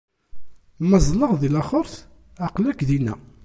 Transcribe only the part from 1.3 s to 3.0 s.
di laxert, aql-ak